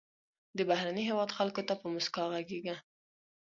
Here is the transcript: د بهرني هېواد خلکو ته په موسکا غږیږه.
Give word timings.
د 0.57 0.59
بهرني 0.69 1.03
هېواد 1.09 1.35
خلکو 1.37 1.61
ته 1.67 1.73
په 1.81 1.85
موسکا 1.93 2.23
غږیږه. 2.33 2.75